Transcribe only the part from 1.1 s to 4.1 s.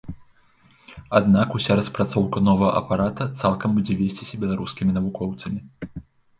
Аднак уся распрацоўка новага апарата цалкам будзе